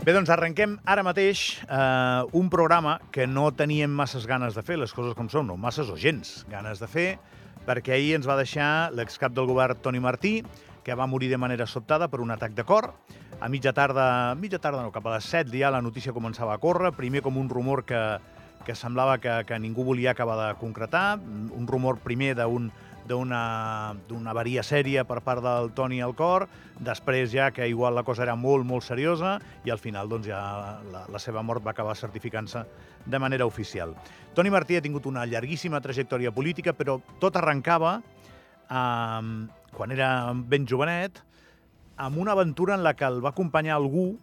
Bé, 0.00 0.14
doncs 0.16 0.30
arrenquem 0.32 0.72
ara 0.88 1.04
mateix 1.06 1.60
eh, 1.68 2.22
un 2.34 2.48
programa 2.50 2.96
que 3.14 3.28
no 3.28 3.44
teníem 3.54 3.92
masses 3.94 4.24
ganes 4.26 4.56
de 4.58 4.62
fer, 4.66 4.78
les 4.80 4.90
coses 4.96 5.12
com 5.14 5.28
són, 5.30 5.46
no 5.46 5.54
masses 5.60 5.86
o 5.86 5.94
gens 5.94 6.40
ganes 6.50 6.80
de 6.82 6.88
fer, 6.90 7.04
perquè 7.62 7.92
ahir 7.94 8.16
ens 8.16 8.26
va 8.26 8.34
deixar 8.34 8.90
l'excap 8.96 9.36
del 9.36 9.46
govern 9.46 9.78
Toni 9.84 10.00
Martí, 10.02 10.32
que 10.82 10.96
va 10.98 11.06
morir 11.06 11.28
de 11.30 11.38
manera 11.38 11.68
sobtada 11.70 12.08
per 12.10 12.22
un 12.24 12.32
atac 12.34 12.56
de 12.58 12.64
cor. 12.64 12.90
A 13.38 13.48
mitja 13.52 13.70
tarda, 13.76 14.34
mitja 14.34 14.58
tarda 14.58 14.82
no, 14.82 14.90
cap 14.90 15.06
a 15.06 15.14
les 15.14 15.30
7 15.30 15.52
ja 15.54 15.70
la 15.70 15.82
notícia 15.84 16.16
començava 16.16 16.56
a 16.56 16.58
córrer, 16.58 16.90
primer 16.96 17.22
com 17.22 17.38
un 17.38 17.46
rumor 17.52 17.84
que, 17.86 18.00
que 18.66 18.74
semblava 18.74 19.18
que, 19.22 19.44
que 19.46 19.60
ningú 19.62 19.84
volia 19.84 20.10
acabar 20.10 20.40
de 20.40 20.54
concretar, 20.58 21.20
un 21.20 21.68
rumor 21.70 22.00
primer 22.02 22.34
d'un 22.40 22.72
d'una 23.10 24.30
avaria 24.30 24.62
sèria 24.62 25.02
per 25.04 25.18
part 25.26 25.42
del 25.44 25.72
Toni 25.74 26.00
al 26.00 26.14
cor, 26.14 26.46
després 26.78 27.32
ja 27.34 27.50
que 27.50 27.66
igual 27.68 27.98
la 27.98 28.04
cosa 28.06 28.22
era 28.24 28.36
molt, 28.38 28.64
molt 28.66 28.86
seriosa, 28.86 29.38
i 29.66 29.74
al 29.74 29.82
final 29.82 30.08
doncs, 30.08 30.30
ja 30.30 30.40
la, 30.92 31.04
la 31.10 31.22
seva 31.22 31.42
mort 31.42 31.64
va 31.66 31.74
acabar 31.74 31.96
certificant-se 31.98 32.64
de 33.04 33.18
manera 33.18 33.46
oficial. 33.46 33.96
Toni 34.34 34.52
Martí 34.54 34.78
ha 34.78 34.84
tingut 34.84 35.08
una 35.10 35.26
llarguíssima 35.26 35.82
trajectòria 35.82 36.32
política, 36.32 36.72
però 36.76 37.00
tot 37.18 37.36
arrencava, 37.36 37.98
eh, 38.70 39.22
quan 39.74 39.92
era 39.94 40.10
ben 40.34 40.66
jovenet, 40.66 41.20
amb 42.00 42.16
una 42.18 42.32
aventura 42.32 42.74
en 42.74 42.84
la 42.86 42.94
que 42.96 43.04
el 43.04 43.20
va 43.24 43.34
acompanyar 43.34 43.76
algú 43.76 44.14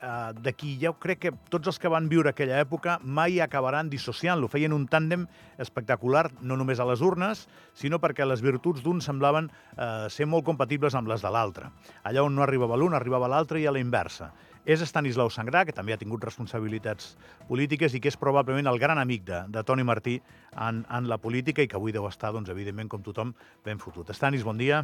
eh, 0.00 0.32
d'aquí 0.42 0.76
jo 0.80 0.94
crec 1.00 1.20
que 1.24 1.32
tots 1.52 1.70
els 1.70 1.78
que 1.80 1.90
van 1.92 2.08
viure 2.08 2.30
aquella 2.32 2.58
època 2.62 2.98
mai 3.02 3.40
acabaran 3.40 3.90
dissociant-lo. 3.92 4.48
Feien 4.52 4.74
un 4.76 4.86
tàndem 4.90 5.26
espectacular, 5.62 6.28
no 6.40 6.56
només 6.56 6.80
a 6.80 6.88
les 6.88 7.02
urnes, 7.04 7.46
sinó 7.74 8.00
perquè 8.02 8.26
les 8.26 8.42
virtuts 8.44 8.84
d'un 8.84 9.00
semblaven 9.04 9.50
eh, 9.76 10.08
ser 10.12 10.26
molt 10.26 10.46
compatibles 10.46 10.94
amb 10.94 11.08
les 11.12 11.22
de 11.24 11.32
l'altre. 11.32 11.70
Allà 12.04 12.24
on 12.26 12.36
no 12.36 12.44
arribava 12.44 12.76
l'un, 12.76 12.94
arribava 12.94 13.30
l'altre 13.30 13.60
i 13.60 13.66
a 13.66 13.74
la 13.74 13.82
inversa. 13.82 14.32
És 14.66 14.82
Estanislau 14.82 15.30
Sangrà, 15.30 15.62
que 15.64 15.74
també 15.74 15.94
ha 15.94 16.00
tingut 16.00 16.24
responsabilitats 16.26 17.14
polítiques 17.46 17.94
i 17.94 18.00
que 18.02 18.10
és 18.10 18.18
probablement 18.18 18.66
el 18.66 18.80
gran 18.82 18.98
amic 18.98 19.22
de, 19.28 19.44
de 19.54 19.62
Toni 19.62 19.86
Martí 19.86 20.18
en, 20.58 20.82
en 20.90 21.06
la 21.06 21.20
política 21.22 21.62
i 21.62 21.70
que 21.70 21.78
avui 21.78 21.94
deu 21.94 22.08
estar, 22.10 22.32
doncs, 22.34 22.50
evidentment, 22.50 22.90
com 22.90 23.06
tothom, 23.06 23.30
ben 23.64 23.78
fotut. 23.78 24.10
Estanis, 24.10 24.42
bon 24.42 24.58
dia. 24.58 24.82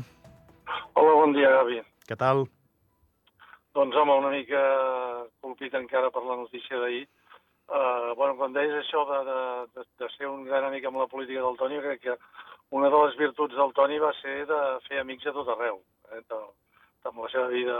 Hola, 0.94 1.14
bon 1.18 1.34
dia, 1.34 1.50
Gavi. 1.58 1.82
Què 2.06 2.18
tal? 2.18 2.46
Doncs, 3.72 3.96
home, 3.96 4.12
una 4.20 4.28
mica 4.28 4.62
colpit 5.40 5.72
encara 5.78 6.10
per 6.12 6.20
la 6.26 6.34
notícia 6.36 6.76
d'ahir. 6.76 7.06
Uh, 7.72 8.12
bueno, 8.18 8.34
quan 8.36 8.52
deies 8.52 8.74
això 8.76 9.00
de, 9.08 9.20
de, 9.28 9.84
de 10.02 10.08
ser 10.12 10.28
un 10.28 10.42
gran 10.44 10.66
amic 10.66 10.84
amb 10.84 11.00
la 11.00 11.06
política 11.08 11.40
del 11.40 11.56
Toni, 11.56 11.78
crec 11.80 12.02
que 12.02 12.16
una 12.76 12.90
de 12.92 13.00
les 13.04 13.16
virtuts 13.16 13.56
del 13.56 13.72
Toni 13.78 13.96
va 14.02 14.10
ser 14.18 14.34
de 14.50 14.58
fer 14.88 15.00
amics 15.00 15.30
a 15.30 15.32
tot 15.38 15.48
arreu, 15.54 15.80
eh, 16.10 16.20
tant 16.28 16.50
amb 17.08 17.22
la 17.24 17.30
seva 17.32 17.46
vida 17.54 17.78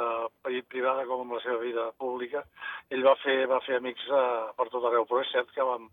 privada 0.72 1.04
com 1.10 1.26
amb 1.26 1.36
la 1.36 1.42
seva 1.44 1.60
vida 1.60 1.84
pública. 2.00 2.40
Ell 2.88 3.04
va 3.04 3.12
fer, 3.20 3.36
va 3.52 3.60
fer 3.66 3.76
amics 3.76 4.08
uh, 4.08 4.48
per 4.56 4.70
tot 4.72 4.88
arreu, 4.88 5.04
però 5.10 5.20
és 5.20 5.34
cert 5.34 5.52
que 5.52 5.68
vam, 5.68 5.90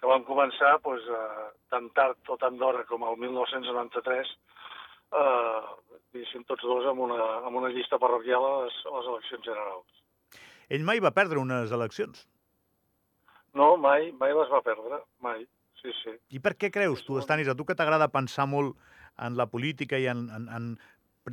que 0.00 0.08
vam 0.08 0.24
començar 0.24 0.78
doncs, 0.88 1.04
uh, 1.12 1.52
tan 1.68 1.92
tard 2.00 2.32
o 2.32 2.40
tan 2.40 2.56
d'hora 2.56 2.88
com 2.88 3.04
el 3.10 3.20
1993 3.28 4.32
eh, 5.20 5.74
diguéssim, 6.14 6.44
tots 6.48 6.64
dos 6.66 6.86
amb 6.90 7.04
una, 7.06 7.20
amb 7.48 7.58
una 7.60 7.72
llista 7.74 7.98
parroquial 8.02 8.44
a 8.44 8.54
les, 8.64 8.78
a 8.90 8.94
les 8.98 9.10
eleccions 9.12 9.48
generals. 9.50 10.00
Ell 10.72 10.86
mai 10.86 11.02
va 11.04 11.14
perdre 11.16 11.42
unes 11.42 11.74
eleccions? 11.74 12.24
No, 13.54 13.74
mai, 13.78 14.10
mai 14.18 14.34
les 14.34 14.50
va 14.50 14.62
perdre, 14.66 15.02
mai, 15.22 15.44
sí, 15.82 15.92
sí. 16.02 16.16
I 16.34 16.40
per 16.42 16.56
què 16.58 16.72
creus 16.74 17.04
tu, 17.06 17.18
Estanis, 17.20 17.50
a 17.50 17.54
tu 17.54 17.66
que 17.68 17.76
t'agrada 17.78 18.10
pensar 18.10 18.48
molt 18.50 18.74
en 19.22 19.36
la 19.38 19.46
política 19.46 20.00
i 20.00 20.08
en, 20.10 20.26
en, 20.34 20.48
en, 20.56 20.72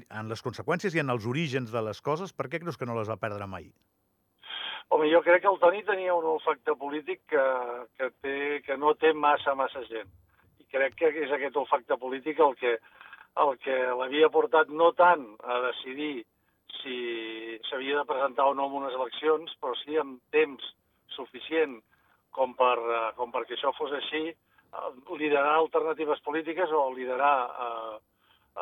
en 0.03 0.29
les 0.29 0.43
conseqüències 0.45 0.93
i 0.95 1.01
en 1.01 1.09
els 1.13 1.25
orígens 1.25 1.71
de 1.73 1.81
les 1.88 2.01
coses, 2.05 2.33
per 2.33 2.49
què 2.51 2.61
creus 2.61 2.77
que 2.77 2.85
no 2.85 2.97
les 2.99 3.09
va 3.09 3.17
perdre 3.22 3.47
mai? 3.50 3.72
Home, 4.91 5.07
jo 5.07 5.22
crec 5.23 5.45
que 5.45 5.50
el 5.50 5.59
Toni 5.59 5.85
tenia 5.88 6.13
un 6.13 6.25
olfacte 6.33 6.75
polític 6.75 7.22
que, 7.31 7.44
que, 7.97 8.09
té, 8.22 8.38
que 8.66 8.75
no 8.77 8.91
té 9.00 9.13
massa, 9.16 9.56
massa 9.56 9.85
gent. 9.88 10.09
I 10.59 10.67
crec 10.73 10.97
que 11.00 11.11
és 11.23 11.31
aquest 11.31 11.56
olfacte 11.57 11.95
polític 11.97 12.41
el 12.44 12.57
que, 12.59 12.75
el 13.40 13.58
que 13.64 13.78
l'havia 14.00 14.30
portat 14.30 14.69
no 14.69 14.92
tant 14.97 15.24
a 15.44 15.59
decidir 15.68 16.25
si 16.81 16.97
s'havia 17.69 18.02
de 18.02 18.08
presentar 18.09 18.47
o 18.50 18.53
no 18.58 18.68
en 18.68 18.78
unes 18.81 18.96
eleccions, 18.97 19.53
però 19.62 19.75
sí 19.84 19.97
amb 20.00 20.19
temps 20.36 20.64
suficient 21.16 21.80
com, 22.36 22.56
per, 22.56 22.78
eh, 22.80 23.12
com 23.18 23.31
perquè 23.31 23.56
això 23.56 23.74
fos 23.78 23.94
així, 23.94 24.30
eh, 24.31 24.92
liderar 25.19 25.58
alternatives 25.59 26.22
polítiques 26.28 26.72
o 26.72 26.90
liderar 26.96 27.36
eh, 27.68 27.97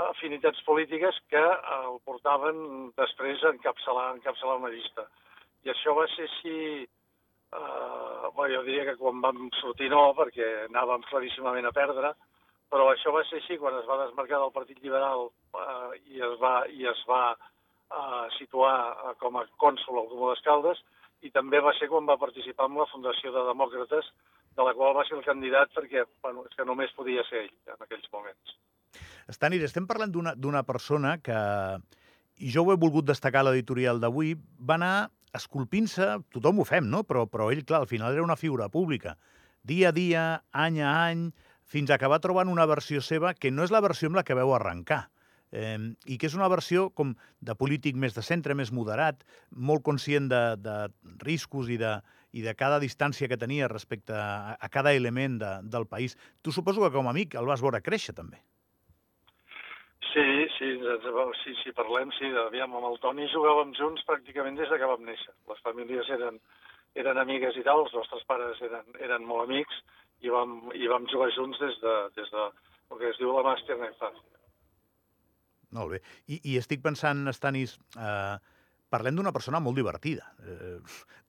afinitats 0.10 0.62
polítiques 0.68 1.18
que 1.30 1.42
el 1.42 2.00
portaven 2.06 2.92
després 2.98 3.44
a 3.44 3.54
encapçalar, 3.56 4.10
a 4.10 4.16
encapçalar 4.18 4.60
una 4.62 4.74
llista. 4.74 5.08
I 5.66 5.74
això 5.74 5.96
va 5.98 6.06
ser 6.14 6.28
així, 6.28 6.58
eh, 6.86 8.30
bueno, 8.36 8.56
jo 8.56 8.64
diria 8.68 8.86
que 8.90 8.98
quan 9.02 9.22
vam 9.22 9.50
sortir 9.62 9.90
no, 9.94 10.12
perquè 10.18 10.50
anàvem 10.68 11.06
claríssimament 11.10 11.70
a 11.70 11.76
perdre, 11.76 12.14
però 12.70 12.90
això 12.92 13.14
va 13.16 13.24
ser 13.28 13.40
així 13.40 13.58
quan 13.58 13.78
es 13.80 13.88
va 13.90 14.00
desmarcar 14.04 14.40
del 14.42 14.54
Partit 14.56 14.80
Liberal 14.84 15.28
eh, 15.30 16.00
i 16.14 16.24
es 16.26 16.38
va, 16.42 16.54
i 16.70 16.86
es 16.90 17.02
va 17.10 17.24
eh, 17.34 18.26
situar 18.38 18.76
eh, 18.92 19.14
com 19.22 19.40
a 19.40 19.46
cònsul 19.62 20.00
al 20.00 20.10
Comú 20.12 20.32
d'Escaldes 20.32 20.82
i 21.26 21.34
també 21.36 21.60
va 21.66 21.74
ser 21.80 21.90
quan 21.92 22.08
va 22.08 22.20
participar 22.22 22.70
en 22.70 22.78
la 22.80 22.88
Fundació 22.94 23.34
de 23.36 23.44
Demòcrates, 23.50 24.08
de 24.56 24.66
la 24.66 24.74
qual 24.78 24.96
va 24.96 25.06
ser 25.08 25.18
el 25.18 25.26
candidat 25.26 25.74
perquè 25.76 26.06
bueno, 26.24 26.46
és 26.48 26.56
que 26.56 26.68
només 26.68 26.94
podia 26.96 27.26
ser 27.28 27.46
ell 27.46 27.74
en 27.74 27.86
aquells 27.86 28.08
moments. 28.14 28.56
Estanis, 29.30 29.66
estem 29.66 29.86
parlant 29.90 30.14
d'una 30.14 30.64
persona 30.66 31.18
que, 31.22 31.40
i 32.40 32.50
jo 32.54 32.64
ho 32.66 32.74
he 32.74 32.80
volgut 32.80 33.06
destacar 33.06 33.44
a 33.44 33.50
l'editorial 33.50 34.00
d'avui, 34.02 34.34
va 34.66 34.80
anar 34.80 35.10
esculpint-se, 35.38 36.08
tothom 36.34 36.62
ho 36.62 36.66
fem, 36.66 36.88
no? 36.90 37.04
Però, 37.06 37.28
però 37.30 37.52
ell, 37.54 37.62
clar, 37.68 37.84
al 37.84 37.92
final 37.92 38.16
era 38.16 38.26
una 38.26 38.40
figura 38.40 38.70
pública. 38.74 39.16
Dia 39.62 39.92
a 39.92 39.96
dia, 39.96 40.24
any 40.56 40.80
a 40.82 40.94
any, 41.12 41.28
fins 41.70 41.90
a 41.92 42.00
acabar 42.00 42.20
trobant 42.24 42.50
una 42.50 42.68
versió 42.70 43.02
seva 43.06 43.36
que 43.38 43.54
no 43.54 43.64
és 43.64 43.74
la 43.74 43.84
versió 43.86 44.10
amb 44.10 44.20
la 44.20 44.26
que 44.26 44.38
veu 44.38 44.54
arrencar, 44.56 45.04
eh, 45.52 45.78
i 46.06 46.18
que 46.18 46.30
és 46.30 46.38
una 46.38 46.50
versió 46.52 46.90
com 46.90 47.16
de 47.40 47.56
polític 47.56 47.96
més 47.96 48.18
de 48.18 48.26
centre, 48.26 48.58
més 48.58 48.74
moderat, 48.74 49.24
molt 49.52 49.86
conscient 49.86 50.30
de, 50.32 50.44
de 50.60 50.78
riscos 51.24 51.70
i 51.70 51.78
de, 51.82 51.98
i 52.34 52.46
de 52.46 52.56
cada 52.58 52.80
distància 52.82 53.30
que 53.30 53.40
tenia 53.40 53.70
respecte 53.72 54.14
a, 54.14 54.56
a 54.60 54.70
cada 54.70 54.94
element 54.94 55.40
de, 55.42 55.52
del 55.64 55.88
país. 55.90 56.18
Tu 56.42 56.52
suposo 56.52 56.82
que 56.84 56.94
com 56.96 57.10
a 57.10 57.14
amic 57.14 57.38
el 57.40 57.50
vas 57.50 57.64
veure 57.66 57.82
créixer, 57.86 58.16
també. 58.18 58.42
Sí, 60.10 60.26
sí, 60.58 60.70
sí, 61.44 61.54
sí, 61.62 61.72
parlem, 61.78 62.10
sí, 62.18 62.32
aviam, 62.48 62.74
amb 62.74 62.88
el 62.90 62.98
Toni 63.04 63.28
jugàvem 63.30 63.76
junts 63.78 64.02
pràcticament 64.08 64.58
des 64.58 64.72
de 64.72 64.80
que 64.82 64.90
vam 64.90 65.04
néixer. 65.06 65.36
Les 65.52 65.62
famílies 65.62 66.10
eren, 66.16 66.40
eren 66.98 67.20
amigues 67.22 67.58
i 67.60 67.66
tal, 67.68 67.84
els 67.86 67.94
nostres 67.94 68.26
pares 68.26 68.58
eren, 68.66 68.88
eren 69.06 69.28
molt 69.28 69.46
amics, 69.46 69.84
i 70.26 70.34
vam, 70.34 70.60
i 70.76 70.90
vam 70.92 71.08
jugar 71.12 71.32
junts 71.36 71.60
des 71.62 71.78
de, 71.84 71.96
des 72.18 72.32
de 72.34 72.46
el 72.90 73.02
que 73.02 73.10
es 73.12 73.20
diu 73.22 73.34
la 73.36 73.46
màster 73.46 73.78
en 73.78 73.86
infància. 73.88 74.40
Molt 75.78 75.94
bé. 75.94 76.00
I, 76.28 76.40
i 76.50 76.56
estic 76.58 76.82
pensant, 76.82 77.28
Estanis, 77.30 77.76
eh, 77.94 78.38
parlem 78.90 79.20
d'una 79.20 79.34
persona 79.36 79.62
molt 79.62 79.78
divertida. 79.78 80.32
Eh, 80.42 80.78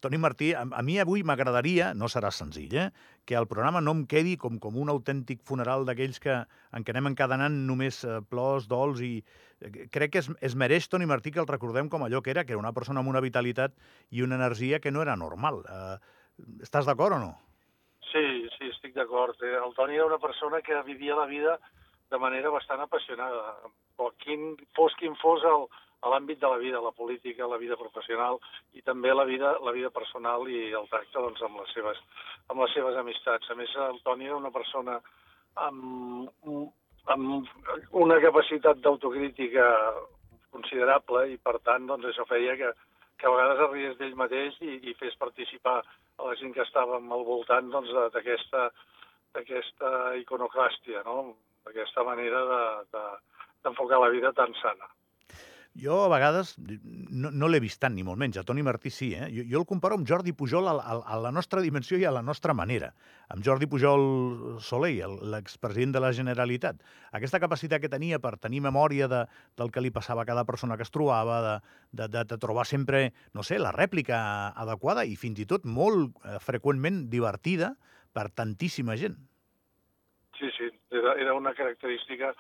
Toni 0.01 0.17
Martí, 0.17 0.55
a, 0.57 0.63
a 0.65 0.83
mi 0.83 0.97
avui 1.03 1.23
m'agradaria, 1.27 1.91
no 1.93 2.09
serà 2.09 2.31
senzill, 2.33 2.73
eh, 2.81 2.87
que 3.29 3.37
el 3.37 3.49
programa 3.51 3.83
no 3.85 3.93
em 3.99 4.07
quedi 4.09 4.39
com, 4.41 4.57
com 4.63 4.79
un 4.81 4.93
autèntic 4.93 5.45
funeral 5.45 5.85
d'aquells 5.85 6.23
que, 6.25 6.39
en 6.73 6.87
què 6.87 6.95
anem 6.97 7.13
encadenant 7.13 7.61
només 7.69 8.01
eh, 8.09 8.23
plors, 8.33 8.71
dols 8.71 9.05
i... 9.05 9.19
Eh, 9.61 9.91
crec 9.93 10.17
que 10.17 10.25
es, 10.25 10.33
es 10.41 10.57
mereix, 10.57 10.89
Toni 10.89 11.09
Martí, 11.11 11.35
que 11.35 11.45
el 11.45 11.51
recordem 11.51 11.93
com 11.93 12.09
allò 12.09 12.25
que 12.25 12.33
era, 12.33 12.47
que 12.49 12.57
era 12.57 12.65
una 12.65 12.73
persona 12.73 13.05
amb 13.05 13.13
una 13.13 13.21
vitalitat 13.21 13.77
i 14.09 14.25
una 14.25 14.41
energia 14.41 14.81
que 14.81 14.95
no 14.95 15.05
era 15.05 15.21
normal. 15.21 15.61
Eh, 15.69 16.51
estàs 16.65 16.89
d'acord 16.89 17.21
o 17.21 17.23
no? 17.29 17.35
Sí, 18.11 18.49
sí, 18.57 18.71
estic 18.71 18.95
d'acord. 18.97 19.39
Eh, 19.43 19.55
el 19.65 19.75
Toni 19.75 19.95
era 19.95 20.07
una 20.07 20.19
persona 20.19 20.61
que 20.63 20.83
vivia 20.83 21.15
la 21.15 21.27
vida 21.27 21.59
de 22.11 22.19
manera 22.19 22.51
bastant 22.51 22.81
apassionada. 22.83 23.55
O 24.03 24.11
quin, 24.19 24.57
fos 24.75 24.97
quin 24.99 25.15
fos 25.21 25.45
el, 25.47 25.69
l'àmbit 26.09 26.41
de 26.41 26.49
la 26.49 26.59
vida, 26.59 26.81
la 26.81 26.93
política, 26.97 27.47
la 27.47 27.59
vida 27.61 27.77
professional 27.77 28.39
i 28.73 28.83
també 28.83 29.13
la 29.15 29.27
vida, 29.29 29.53
la 29.63 29.73
vida 29.77 29.91
personal 29.91 30.49
i 30.49 30.73
el 30.73 30.89
tracte 30.89 31.21
doncs, 31.21 31.43
amb, 31.45 31.61
les 31.61 31.75
seves, 31.77 31.99
amb 32.49 32.63
les 32.65 32.75
seves 32.75 32.97
amistats. 32.97 33.51
A 33.51 33.55
més, 33.59 33.75
el 33.77 34.01
Toni 34.07 34.27
era 34.31 34.39
una 34.41 34.51
persona 34.55 34.99
amb, 35.67 36.31
amb 37.15 37.51
una 38.05 38.21
capacitat 38.25 38.81
d'autocrítica 38.81 39.67
considerable 40.51 41.29
i, 41.31 41.37
per 41.39 41.59
tant, 41.67 41.87
doncs, 41.87 42.09
això 42.11 42.27
feia 42.27 42.57
que, 42.59 42.73
que 43.21 43.29
a 43.29 43.35
vegades 43.37 43.61
es 43.67 43.73
riés 43.75 43.99
d'ell 43.99 44.17
mateix 44.19 44.57
i, 44.65 44.81
i 44.91 44.97
fes 44.99 45.19
participar 45.21 45.83
a 46.21 46.29
la 46.29 46.37
gent 46.41 46.55
que 46.57 46.65
estàvem 46.67 47.13
al 47.13 47.25
voltant 47.27 47.71
doncs, 47.73 47.91
d'aquesta 48.15 48.67
doncs, 49.35 49.91
iconoclàstia, 50.21 51.03
no? 51.07 51.35
d'aquesta 51.67 52.05
manera 52.05 52.41
d'enfocar 52.93 53.97
de, 53.97 54.01
de, 54.01 54.05
la 54.05 54.15
vida 54.17 54.33
tan 54.37 54.55
sana. 54.63 54.89
Jo, 55.79 56.01
a 56.03 56.09
vegades, 56.11 56.57
no, 56.59 57.31
no 57.31 57.49
l'he 57.49 57.61
vist 57.63 57.79
tant, 57.79 57.95
ni 57.95 58.03
molt 58.03 58.19
menys. 58.19 58.41
A 58.41 58.43
Toni 58.43 58.63
Martí 58.67 58.91
sí, 58.91 59.13
eh? 59.15 59.29
Jo, 59.31 59.45
jo 59.47 59.61
el 59.61 59.67
comparo 59.71 59.95
amb 59.95 60.07
Jordi 60.09 60.33
Pujol 60.35 60.67
a, 60.67 60.73
a, 60.75 60.97
a 61.15 61.19
la 61.23 61.31
nostra 61.31 61.63
dimensió 61.63 61.95
i 61.97 62.03
a 62.05 62.11
la 62.11 62.25
nostra 62.27 62.57
manera. 62.59 62.89
Amb 63.31 63.45
Jordi 63.47 63.69
Pujol 63.71 64.59
Soleil, 64.67 65.15
l'expresident 65.31 65.95
de 65.95 66.03
la 66.03 66.11
Generalitat. 66.17 66.83
Aquesta 67.15 67.39
capacitat 67.39 67.79
que 67.85 67.93
tenia 67.93 68.19
per 68.19 68.35
tenir 68.43 68.65
memòria 68.67 69.07
de, 69.09 69.21
del 69.57 69.71
que 69.71 69.85
li 69.85 69.93
passava 69.95 70.25
a 70.27 70.29
cada 70.29 70.45
persona 70.49 70.75
que 70.77 70.83
es 70.83 70.91
trobava, 70.91 71.39
de, 71.45 71.55
de, 71.93 72.09
de, 72.17 72.25
de 72.35 72.41
trobar 72.43 72.67
sempre, 72.67 73.13
no 73.33 73.47
sé, 73.47 73.61
la 73.63 73.71
rèplica 73.77 74.51
adequada 74.59 75.07
i 75.07 75.15
fins 75.15 75.39
i 75.39 75.47
tot 75.47 75.69
molt 75.71 76.19
eh, 76.25 76.41
freqüentment 76.43 77.05
divertida 77.15 77.77
per 78.13 78.27
tantíssima 78.35 78.99
gent. 78.99 79.15
Sí, 80.35 80.51
sí, 80.59 80.67
era, 80.91 81.15
era 81.15 81.39
una 81.39 81.55
característica 81.55 82.35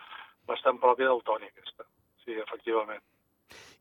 bastant 0.50 0.82
pròpia 0.82 1.06
del 1.06 1.22
Toni, 1.22 1.46
aquesta. 1.54 1.86
Sí, 2.24 2.34
efectivament. 2.34 3.04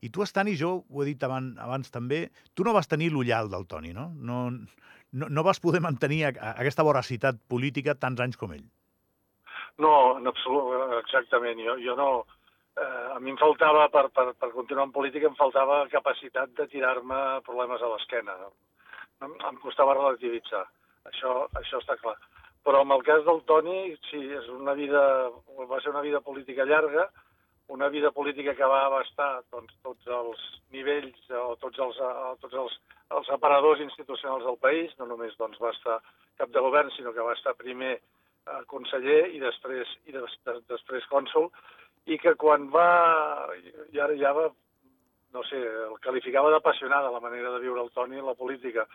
I 0.00 0.08
tu, 0.08 0.24
Estani, 0.24 0.56
jo 0.56 0.72
ho 0.88 1.02
he 1.02 1.10
dit 1.10 1.24
abans, 1.26 1.56
abans 1.60 1.92
també, 1.92 2.26
tu 2.56 2.64
no 2.64 2.72
vas 2.76 2.88
tenir 2.88 3.10
l'ullal 3.12 3.50
del 3.52 3.66
Toni, 3.68 3.92
no? 3.96 4.08
No, 4.16 4.42
no? 4.50 5.28
no 5.28 5.44
vas 5.44 5.60
poder 5.60 5.82
mantenir 5.84 6.22
aquesta 6.30 6.86
voracitat 6.86 7.40
política 7.52 7.98
tants 7.98 8.22
anys 8.24 8.40
com 8.40 8.54
ell. 8.56 8.64
No, 9.80 9.94
en 10.18 10.28
absolut, 10.28 10.98
exactament. 11.00 11.60
Jo, 11.66 11.76
jo 11.84 11.96
no... 11.96 12.10
Eh, 12.80 13.06
a 13.12 13.18
mi 13.20 13.32
em 13.32 13.38
faltava, 13.40 13.88
per, 13.92 14.06
per, 14.14 14.30
per 14.40 14.50
continuar 14.54 14.86
en 14.86 14.92
política, 14.94 15.28
em 15.28 15.36
faltava 15.36 15.82
capacitat 15.92 16.52
de 16.56 16.68
tirar-me 16.70 17.40
problemes 17.44 17.82
a 17.82 17.88
l'esquena. 17.92 18.36
Em, 19.24 19.32
em 19.48 19.58
costava 19.64 19.96
relativitzar. 19.98 20.62
Això, 21.10 21.34
això 21.60 21.80
està 21.80 21.96
clar. 22.00 22.16
Però 22.64 22.82
en 22.84 22.92
el 22.94 23.02
cas 23.04 23.24
del 23.26 23.42
Toni, 23.48 23.96
sí, 24.08 24.20
és 24.36 24.48
una 24.52 24.76
vida, 24.78 25.02
va 25.68 25.80
ser 25.80 25.92
una 25.92 26.04
vida 26.04 26.20
política 26.24 26.68
llarga, 26.68 27.08
una 27.70 27.88
vida 27.88 28.10
política 28.10 28.54
que 28.58 28.66
va 28.66 28.84
abastar 28.86 29.42
doncs, 29.50 29.74
tots 29.86 30.06
els 30.20 30.40
nivells 30.74 31.30
o 31.38 31.54
tots 31.62 31.78
els, 31.78 31.98
tots 32.42 32.56
els, 32.62 32.78
els 33.16 33.30
aparadors 33.36 33.82
institucionals 33.84 34.44
del 34.46 34.58
país, 34.62 34.94
no 34.98 35.06
només 35.06 35.36
doncs, 35.38 35.60
va 35.62 35.70
estar 35.74 36.00
cap 36.40 36.50
de 36.50 36.62
govern, 36.64 36.90
sinó 36.94 37.14
que 37.14 37.26
va 37.26 37.36
estar 37.38 37.54
primer 37.58 37.92
eh, 37.96 38.62
conseller 38.70 39.20
i 39.36 39.42
després, 39.42 39.94
i 40.10 40.16
de, 40.16 40.24
de, 40.48 40.56
després 40.72 41.06
cònsul, 41.12 41.50
i 42.10 42.18
que 42.18 42.34
quan 42.40 42.66
va, 42.74 42.88
ja, 43.94 44.08
ja 44.18 44.34
va, 44.34 44.48
no 45.36 45.46
sé, 45.46 45.60
el 45.60 45.96
qualificava 46.02 46.50
d'apassionada 46.50 47.12
la 47.14 47.22
manera 47.22 47.54
de 47.54 47.62
viure 47.62 47.84
el 47.84 47.94
Toni 47.94 48.18
en 48.18 48.26
la 48.26 48.34
política. 48.34 48.86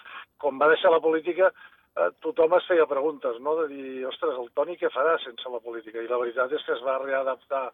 Quan 0.41 0.59
va 0.59 0.71
deixar 0.73 0.91
la 0.91 1.03
política, 1.03 1.51
eh, 1.95 2.11
tothom 2.25 2.57
es 2.59 2.67
feia 2.67 2.89
preguntes, 2.91 3.39
no?, 3.39 3.55
de 3.61 3.69
dir, 3.71 4.05
ostres, 4.11 4.35
el 4.41 4.51
Toni 4.57 4.75
què 4.81 4.91
farà 4.91 5.15
sense 5.23 5.51
la 5.53 5.63
política? 5.63 6.01
I 6.03 6.11
la 6.11 6.19
veritat 6.19 6.51
és 6.51 6.65
que 6.67 6.75
es 6.75 6.83
va 6.83 6.99
readaptar 7.05 7.69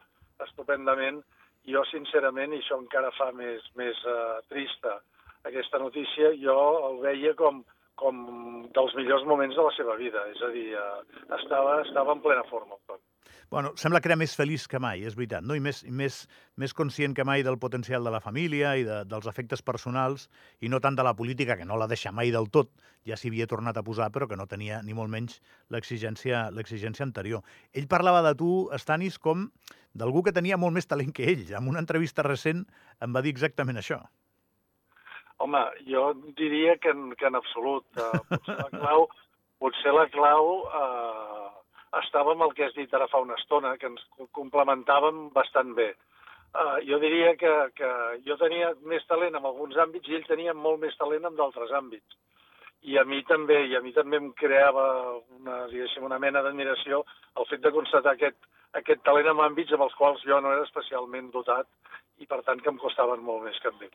estupendament. 0.47 1.21
Jo, 1.69 1.83
sincerament, 1.91 2.55
i 2.55 2.61
això 2.61 2.79
encara 2.81 3.11
fa 3.13 3.29
més, 3.37 3.65
més 3.77 3.97
uh, 4.09 4.39
trista 4.49 4.97
aquesta 5.45 5.79
notícia, 5.81 6.31
jo 6.41 6.57
el 6.87 6.97
veia 7.03 7.35
com, 7.37 7.61
com 8.01 8.21
dels 8.73 8.95
millors 8.97 9.25
moments 9.29 9.57
de 9.57 9.65
la 9.67 9.73
seva 9.77 9.95
vida. 9.99 10.25
És 10.33 10.41
a 10.41 10.49
dir, 10.55 10.67
uh, 10.77 11.21
estava, 11.37 11.81
estava 11.85 12.17
en 12.17 12.23
plena 12.25 12.45
forma. 12.49 12.79
Bueno, 13.51 13.73
sembla 13.75 13.99
que 13.99 14.07
era 14.07 14.15
més 14.15 14.31
feliç 14.39 14.63
que 14.71 14.79
mai, 14.79 15.01
és 15.03 15.17
veritat, 15.19 15.43
no? 15.43 15.57
I 15.59 15.59
més, 15.59 15.81
i 15.83 15.91
més, 15.91 16.21
més 16.55 16.71
conscient 16.71 17.11
que 17.11 17.25
mai 17.27 17.41
del 17.43 17.57
potencial 17.59 18.05
de 18.07 18.13
la 18.13 18.21
família 18.23 18.69
i 18.79 18.85
de, 18.87 19.01
dels 19.11 19.25
efectes 19.27 19.59
personals, 19.67 20.29
i 20.63 20.69
no 20.71 20.79
tant 20.79 20.95
de 20.95 21.03
la 21.03 21.11
política, 21.19 21.57
que 21.59 21.67
no 21.67 21.75
la 21.75 21.89
deixa 21.91 22.13
mai 22.15 22.31
del 22.31 22.47
tot, 22.47 22.71
ja 23.03 23.17
s'hi 23.19 23.27
havia 23.27 23.49
tornat 23.51 23.75
a 23.75 23.83
posar, 23.83 24.07
però 24.15 24.29
que 24.31 24.37
no 24.39 24.47
tenia 24.47 24.79
ni 24.87 24.95
molt 24.95 25.11
menys 25.11 25.41
l'exigència 25.67 27.03
anterior. 27.03 27.43
Ell 27.75 27.89
parlava 27.91 28.23
de 28.29 28.31
tu, 28.39 28.53
Stanis, 28.79 29.19
com 29.19 29.49
d'algú 29.91 30.23
que 30.23 30.35
tenia 30.39 30.55
molt 30.55 30.79
més 30.79 30.87
talent 30.87 31.11
que 31.11 31.27
ell. 31.33 31.43
En 31.51 31.67
una 31.67 31.83
entrevista 31.83 32.23
recent 32.23 32.63
em 33.03 33.11
va 33.11 33.19
dir 33.25 33.35
exactament 33.35 33.83
això. 33.83 33.99
Home, 35.43 35.65
jo 35.91 36.13
diria 36.39 36.77
que 36.79 36.95
en, 36.95 37.11
que 37.19 37.27
en 37.27 37.35
absolut. 37.35 37.83
Uh, 37.99 38.23
potser 38.31 38.57
la 38.61 38.71
clau, 38.79 39.07
potser 39.65 39.97
la 39.97 40.07
clau 40.15 40.53
uh, 40.69 41.30
estava 41.99 42.31
amb 42.35 42.45
el 42.47 42.53
que 42.55 42.65
has 42.67 42.75
dit 42.77 42.93
ara 42.93 43.09
fa 43.11 43.19
una 43.23 43.35
estona, 43.39 43.75
que 43.77 43.89
ens 43.91 44.03
complementàvem 44.37 45.27
bastant 45.35 45.75
bé. 45.75 45.91
Uh, 46.51 46.79
jo 46.87 46.99
diria 46.99 47.35
que, 47.39 47.51
que 47.75 47.89
jo 48.27 48.35
tenia 48.39 48.73
més 48.87 49.05
talent 49.07 49.37
en 49.37 49.45
alguns 49.47 49.77
àmbits 49.79 50.09
i 50.09 50.17
ell 50.17 50.27
tenia 50.27 50.53
molt 50.53 50.81
més 50.83 50.97
talent 50.99 51.27
en 51.27 51.37
d'altres 51.37 51.71
àmbits. 51.71 52.17
I 52.81 52.97
a 52.97 53.03
mi 53.05 53.21
també, 53.29 53.59
i 53.69 53.75
a 53.77 53.81
mi 53.85 53.91
també 53.93 54.17
em 54.17 54.31
creava 54.37 54.85
una, 55.37 55.65
diguéssim, 55.69 56.05
una 56.07 56.17
mena 56.19 56.41
d'admiració 56.41 57.03
el 57.37 57.47
fet 57.49 57.61
de 57.61 57.71
constatar 57.75 58.15
aquest, 58.15 58.39
aquest 58.77 59.03
talent 59.05 59.29
en 59.29 59.43
àmbits 59.45 59.73
amb 59.75 59.85
els 59.85 59.97
quals 59.99 60.23
jo 60.25 60.39
no 60.41 60.53
era 60.55 60.65
especialment 60.65 61.29
dotat 61.35 61.69
i 62.21 62.27
per 62.29 62.41
tant 62.47 62.61
que 62.61 62.71
em 62.73 62.79
costaven 62.81 63.21
molt 63.25 63.45
més 63.45 63.59
que 63.61 63.69
amb 63.69 63.85
ell. 63.85 63.93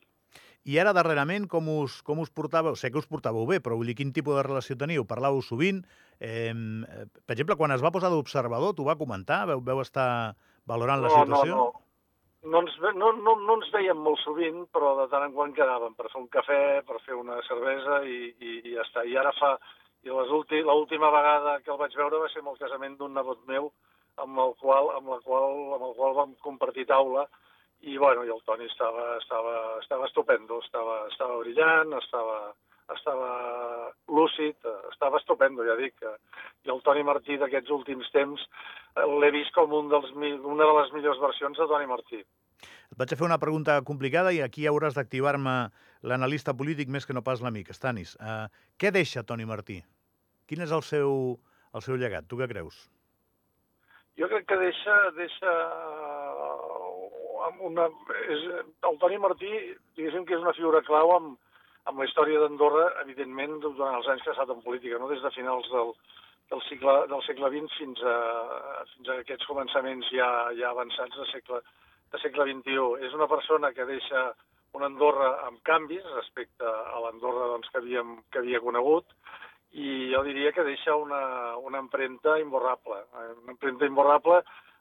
I 0.66 0.80
ara, 0.82 0.90
darrerament, 0.94 1.44
com 1.46 1.68
us, 1.70 2.00
com 2.02 2.18
us 2.18 2.32
portàveu? 2.34 2.74
Sé 2.74 2.90
que 2.90 2.98
us 2.98 3.06
portàveu 3.06 3.46
bé, 3.46 3.60
però 3.62 3.76
vull 3.78 3.86
dir, 3.86 3.94
quin 3.98 4.10
tipus 4.14 4.34
de 4.34 4.42
relació 4.42 4.74
teniu? 4.78 5.04
Parlàveu 5.06 5.38
sovint? 5.46 5.84
Eh, 6.18 6.50
per 6.50 7.36
exemple, 7.36 7.54
quan 7.60 7.74
es 7.74 7.84
va 7.84 7.92
posar 7.94 8.10
d'observador, 8.10 8.74
t'ho 8.74 8.86
va 8.88 8.98
comentar? 8.98 9.44
Veu, 9.52 9.62
veu 9.62 9.82
estar 9.84 10.08
valorant 10.66 11.04
no, 11.04 11.06
la 11.06 11.12
situació? 11.14 11.52
No, 11.54 11.68
no. 11.70 11.85
No 12.52 12.60
ens, 12.62 12.76
no, 12.94 13.10
no, 13.12 13.32
no 13.42 13.56
ens 13.58 13.72
veiem 13.74 13.98
molt 14.02 14.20
sovint, 14.22 14.66
però 14.74 14.92
de 15.00 15.08
tant 15.12 15.24
en 15.26 15.34
quant 15.34 15.54
quedàvem 15.56 15.96
per 15.98 16.10
fer 16.12 16.20
un 16.20 16.28
cafè, 16.30 16.60
per 16.86 17.00
fer 17.06 17.16
una 17.18 17.40
cervesa 17.48 18.02
i, 18.06 18.18
i, 18.38 18.52
i 18.62 18.76
ja 18.76 18.84
està. 18.86 19.04
I 19.04 19.18
ara 19.22 19.34
fa... 19.40 19.56
I 20.06 20.12
l'última 20.62 21.08
vegada 21.10 21.56
que 21.64 21.72
el 21.74 21.78
vaig 21.80 21.94
veure 21.98 22.20
va 22.22 22.28
ser 22.30 22.38
amb 22.38 22.52
el 22.52 22.58
casament 22.60 22.92
d'un 22.94 23.16
nebot 23.16 23.40
meu, 23.50 23.72
amb 24.22 24.38
el 24.38 24.52
qual, 24.60 24.92
amb 24.94 25.08
la 25.10 25.18
qual, 25.24 25.56
amb 25.74 25.86
el 25.88 25.94
qual 25.96 26.14
vam 26.14 26.36
compartir 26.44 26.86
taula 26.86 27.24
i, 27.80 27.96
bueno, 27.98 28.22
i 28.24 28.30
el 28.32 28.42
Toni 28.46 28.68
estava, 28.70 29.16
estava, 29.18 29.56
estava 29.82 30.06
estupendo, 30.06 30.60
estava, 30.64 31.00
estava 31.10 31.40
brillant, 31.42 31.92
estava, 31.98 32.38
estava 32.94 33.30
lúcid, 34.08 34.56
estava 34.92 35.18
estupendo, 35.18 35.64
ja 35.66 35.76
dic. 35.78 35.98
I 36.66 36.72
el 36.72 36.82
Toni 36.86 37.02
Martí 37.06 37.38
d'aquests 37.40 37.72
últims 37.74 38.10
temps 38.14 38.42
eh, 38.42 39.06
l'he 39.06 39.30
vist 39.34 39.54
com 39.56 39.72
un 39.74 39.90
dels, 39.92 40.12
una 40.14 40.64
de 40.64 40.74
les 40.80 40.92
millors 40.94 41.22
versions 41.22 41.58
de 41.58 41.68
Toni 41.70 41.88
Martí. 41.90 42.22
Et 42.86 42.98
vaig 42.98 43.12
a 43.12 43.18
fer 43.18 43.26
una 43.26 43.40
pregunta 43.42 43.80
complicada 43.84 44.32
i 44.32 44.40
aquí 44.44 44.66
hauràs 44.70 44.94
d'activar-me 44.96 45.56
l'analista 46.06 46.54
polític 46.54 46.88
més 46.92 47.06
que 47.06 47.16
no 47.16 47.24
pas 47.26 47.42
l'amic, 47.42 47.72
Stanis. 47.74 48.14
Uh, 48.20 48.46
què 48.78 48.92
deixa 48.94 49.26
Toni 49.26 49.48
Martí? 49.48 49.80
Quin 50.46 50.62
és 50.62 50.72
el 50.72 50.84
seu, 50.86 51.34
el 51.74 51.82
seu 51.82 51.98
llegat? 51.98 52.28
Tu 52.30 52.38
què 52.38 52.46
creus? 52.50 52.86
Jo 54.16 54.30
crec 54.30 54.46
que 54.48 54.56
deixa, 54.60 54.94
deixa 55.18 55.52
una... 57.66 57.88
És, 58.30 58.46
el 58.88 58.98
Toni 59.02 59.18
Martí, 59.20 59.50
diguéssim 59.98 60.24
que 60.24 60.36
és 60.38 60.44
una 60.44 60.54
figura 60.56 60.84
clau 60.86 61.12
amb, 61.16 61.34
amb 61.86 62.02
la 62.02 62.06
història 62.08 62.42
d'Andorra, 62.42 62.86
evidentment, 63.04 63.58
durant 63.62 63.98
els 63.98 64.08
anys 64.10 64.24
que 64.24 64.32
ha 64.32 64.36
estat 64.36 64.52
en 64.52 64.62
política, 64.64 64.98
no? 64.98 65.10
des 65.10 65.22
de 65.22 65.32
finals 65.34 65.68
del, 65.72 65.92
del, 66.50 66.62
cicle, 66.68 66.96
del 67.12 67.22
segle 67.26 67.50
XX 67.54 67.78
fins 67.78 68.02
a, 68.02 68.16
fins 68.94 69.10
a 69.10 69.18
aquests 69.22 69.48
començaments 69.50 70.10
ja, 70.14 70.28
ja 70.58 70.72
avançats 70.72 71.18
de 71.20 71.28
segle, 71.30 71.62
de 72.12 72.22
segle 72.22 72.48
XXI. 72.50 73.06
És 73.06 73.16
una 73.18 73.30
persona 73.30 73.72
que 73.76 73.86
deixa 73.88 74.28
una 74.76 74.90
Andorra 74.90 75.30
amb 75.46 75.62
canvis 75.64 76.04
respecte 76.14 76.66
a 76.66 77.00
l'Andorra 77.04 77.52
doncs, 77.54 77.70
que, 77.72 77.80
havíem, 77.80 78.16
que 78.30 78.42
havia 78.42 78.60
conegut, 78.64 79.14
i 79.76 80.10
jo 80.12 80.22
diria 80.24 80.52
que 80.56 80.64
deixa 80.64 80.94
una, 80.96 81.56
una 81.58 81.80
empremta 81.82 82.38
imborrable, 82.40 83.02
una 83.44 83.54
empremta 83.54 83.88
imborrable 83.88 84.40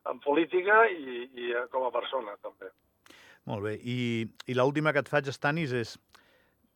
en 0.10 0.20
política 0.24 0.86
i, 0.92 1.26
i 1.34 1.52
eh, 1.52 1.66
com 1.72 1.86
a 1.88 1.94
persona, 1.94 2.36
també. 2.44 2.70
Molt 3.50 3.66
bé. 3.66 3.76
I, 3.82 3.98
i 4.50 4.58
l'última 4.58 4.94
que 4.94 5.02
et 5.04 5.10
faig, 5.10 5.30
Stanis, 5.34 5.74
és 5.74 5.96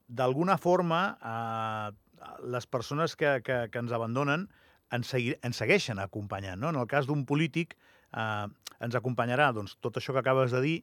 d'alguna 0.10 0.58
forma 0.58 1.02
eh, 1.22 2.30
les 2.52 2.68
persones 2.68 3.16
que, 3.16 3.40
que, 3.46 3.62
que 3.72 3.82
ens 3.82 3.94
abandonen 3.96 4.48
ens, 4.92 5.10
segui, 5.14 5.36
ens 5.46 5.62
segueixen 5.62 6.02
acompanyant. 6.02 6.60
No? 6.60 6.74
En 6.74 6.82
el 6.82 6.90
cas 6.90 7.08
d'un 7.08 7.26
polític 7.30 7.78
eh, 7.78 8.48
ens 8.80 8.98
acompanyarà 8.98 9.52
doncs, 9.56 9.78
tot 9.84 10.00
això 10.00 10.16
que 10.16 10.24
acabes 10.24 10.56
de 10.56 10.64
dir 10.66 10.78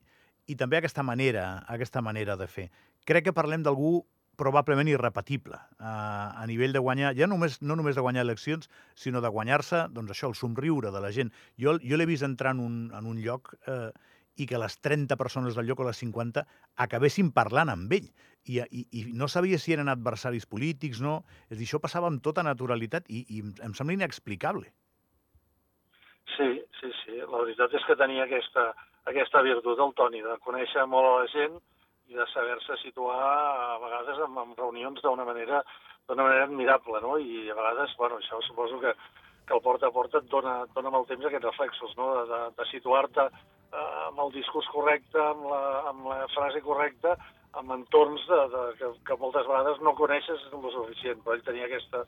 i 0.47 0.55
també 0.55 0.79
aquesta 0.79 1.03
manera, 1.03 1.65
aquesta 1.73 2.03
manera 2.05 2.37
de 2.39 2.47
fer. 2.47 2.69
Crec 3.07 3.29
que 3.29 3.37
parlem 3.37 3.67
d'algú 3.67 3.99
probablement 4.37 4.89
irrepetible 4.91 5.57
eh, 5.57 5.85
a 5.87 6.45
nivell 6.47 6.75
de 6.77 6.83
guanyar, 6.85 7.15
ja 7.19 7.27
només, 7.27 7.59
no 7.63 7.77
només 7.79 7.97
de 7.97 8.05
guanyar 8.05 8.27
eleccions, 8.27 8.71
sinó 8.95 9.23
de 9.25 9.33
guanyar-se 9.33 9.87
doncs 9.97 10.13
això, 10.13 10.31
el 10.31 10.37
somriure 10.39 10.93
de 10.95 11.03
la 11.03 11.11
gent. 11.13 11.33
Jo, 11.59 11.79
jo 11.83 11.99
l'he 11.99 12.09
vist 12.09 12.27
entrar 12.27 12.55
en 12.55 12.63
un, 12.63 12.77
en 12.95 13.09
un 13.09 13.23
lloc 13.25 13.57
eh, 13.67 13.91
i 14.37 14.47
que 14.47 14.61
les 14.61 14.79
30 14.85 15.17
persones 15.21 15.57
del 15.57 15.69
lloc 15.69 15.81
o 15.81 15.87
les 15.89 16.01
50 16.03 16.45
acabessin 16.85 17.33
parlant 17.37 17.73
amb 17.73 17.93
ell. 17.93 18.09
I, 18.47 18.61
i, 18.71 18.83
i 19.01 19.05
no 19.19 19.29
sabia 19.29 19.59
si 19.59 19.75
eren 19.75 19.91
adversaris 19.91 20.47
polítics, 20.47 21.01
no. 21.03 21.21
És 21.51 21.59
dir, 21.59 21.67
això 21.67 21.81
passava 21.83 22.11
amb 22.11 22.23
tota 22.23 22.45
naturalitat 22.47 23.09
i, 23.11 23.25
i 23.39 23.43
em 23.67 23.75
sembla 23.75 23.97
inexplicable. 23.97 24.71
Sí, 26.37 26.51
sí, 26.81 26.93
sí. 27.03 27.17
La 27.23 27.43
veritat 27.43 27.75
és 27.75 27.87
que 27.89 27.99
tenia 27.99 28.27
aquesta, 28.27 28.69
aquesta 29.11 29.43
virtut, 29.47 29.81
el 29.81 29.97
Toni, 29.99 30.23
de 30.23 30.39
conèixer 30.45 30.87
molt 30.91 31.11
a 31.11 31.17
la 31.23 31.33
gent, 31.33 31.59
i 32.07 32.15
de 32.15 32.27
saber-se 32.31 32.77
situar 32.85 33.19
a 33.19 33.79
vegades 33.83 34.21
en, 34.23 34.37
en 34.39 34.55
reunions 34.59 35.03
d'una 35.03 35.27
manera 35.27 35.65
d'una 36.07 36.23
manera 36.23 36.45
admirable, 36.47 37.01
no? 37.03 37.17
I 37.19 37.51
a 37.51 37.55
vegades, 37.59 37.95
bueno, 37.99 38.21
això 38.21 38.39
suposo 38.47 38.79
que, 38.79 38.93
que 39.47 39.55
el 39.57 39.63
porta 39.63 39.89
a 39.89 39.95
porta 39.95 40.21
et 40.23 40.29
dona, 40.31 40.61
et 40.63 40.75
dona 40.75 40.93
molt 40.95 41.09
temps 41.11 41.27
aquests 41.27 41.49
reflexos, 41.49 41.97
no? 41.99 42.13
De, 42.19 42.25
de, 42.31 42.41
de 42.61 42.67
situar-te 42.71 43.27
amb 43.73 44.21
el 44.25 44.33
discurs 44.35 44.69
correcte, 44.73 45.19
amb 45.21 45.49
la, 45.51 45.63
amb 45.91 46.07
la 46.11 46.21
frase 46.35 46.63
correcta, 46.65 47.17
amb 47.57 47.73
entorns 47.73 48.25
de, 48.29 48.41
de, 48.53 48.63
que, 48.79 48.89
que 49.09 49.19
moltes 49.21 49.47
vegades 49.49 49.81
no 49.85 49.95
coneixes 49.97 50.43
el 50.53 50.67
suficient, 50.75 51.23
però 51.25 51.37
ell 51.37 51.45
tenia 51.47 51.67
aquesta, 51.69 52.03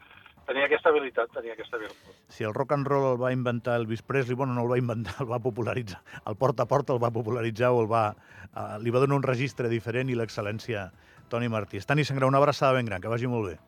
tenia 0.48 0.66
aquesta 0.68 0.92
habilitat, 0.92 1.32
tenia 1.34 1.54
aquesta 1.56 1.80
virtut. 1.80 2.18
Si 2.32 2.44
el 2.44 2.54
rock 2.56 2.76
and 2.76 2.88
roll 2.88 3.06
el 3.14 3.20
va 3.20 3.32
inventar 3.34 3.78
Elvis 3.80 4.04
Presley, 4.04 4.36
bueno, 4.36 4.54
no 4.56 4.66
el 4.66 4.72
va 4.72 4.78
inventar, 4.80 5.16
el 5.24 5.30
va 5.30 5.40
popularitzar. 5.44 6.02
El 6.28 6.36
porta 6.36 6.68
a 6.68 6.70
porta 6.70 6.94
el 6.96 7.02
va 7.02 7.12
popularitzar 7.14 7.72
o 7.72 7.82
el 7.84 7.90
va, 7.90 8.04
uh, 8.52 8.76
li 8.82 8.94
va 8.94 9.04
donar 9.04 9.18
un 9.20 9.26
registre 9.26 9.72
diferent 9.72 10.12
i 10.12 10.18
l'excel·lència 10.18 10.88
Toni 11.32 11.48
Martí. 11.52 11.80
Estani 11.80 12.04
Sangrau, 12.04 12.28
una 12.32 12.40
abraçada 12.40 12.76
ben 12.76 12.88
gran, 12.88 13.04
que 13.04 13.12
vagi 13.12 13.28
molt 13.28 13.52
bé. 13.52 13.58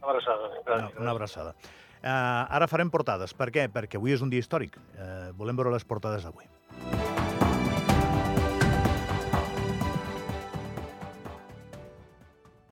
Una 0.00 0.14
abraçada. 0.14 0.54
Una, 0.66 0.88
una 1.00 1.16
abraçada. 1.16 1.56
Uh, 2.00 2.48
ara 2.48 2.68
farem 2.68 2.88
portades. 2.92 3.36
Per 3.36 3.50
què? 3.52 3.68
Perquè 3.72 4.00
avui 4.00 4.16
és 4.16 4.24
un 4.24 4.32
dia 4.32 4.40
històric. 4.40 4.80
Uh, 4.96 5.32
volem 5.36 5.56
veure 5.56 5.72
les 5.72 5.84
portades 5.84 6.24
d'avui. 6.24 6.48